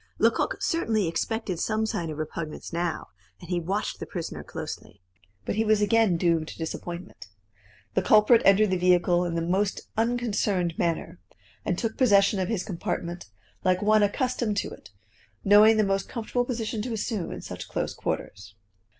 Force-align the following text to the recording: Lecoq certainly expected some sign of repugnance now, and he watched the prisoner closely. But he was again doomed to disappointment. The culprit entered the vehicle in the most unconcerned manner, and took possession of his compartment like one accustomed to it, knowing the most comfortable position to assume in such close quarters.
Lecoq 0.17 0.55
certainly 0.61 1.07
expected 1.07 1.59
some 1.59 1.85
sign 1.85 2.09
of 2.09 2.17
repugnance 2.17 2.73
now, 2.73 3.09
and 3.39 3.51
he 3.51 3.59
watched 3.59 3.99
the 3.99 4.07
prisoner 4.07 4.43
closely. 4.43 4.99
But 5.45 5.53
he 5.57 5.63
was 5.63 5.79
again 5.79 6.17
doomed 6.17 6.47
to 6.47 6.57
disappointment. 6.57 7.27
The 7.93 8.01
culprit 8.01 8.41
entered 8.43 8.71
the 8.71 8.79
vehicle 8.79 9.25
in 9.25 9.35
the 9.35 9.43
most 9.43 9.81
unconcerned 9.95 10.73
manner, 10.79 11.19
and 11.63 11.77
took 11.77 11.97
possession 11.99 12.39
of 12.39 12.47
his 12.47 12.63
compartment 12.63 13.27
like 13.63 13.83
one 13.83 14.01
accustomed 14.01 14.57
to 14.57 14.71
it, 14.71 14.89
knowing 15.43 15.77
the 15.77 15.83
most 15.83 16.09
comfortable 16.09 16.45
position 16.45 16.81
to 16.81 16.93
assume 16.93 17.31
in 17.31 17.41
such 17.43 17.67
close 17.69 17.93
quarters. 17.93 18.55